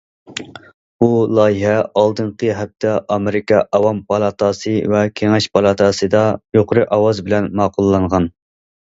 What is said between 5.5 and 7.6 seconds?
پالاتاسىدا يۇقىرى ئاۋاز بىلەن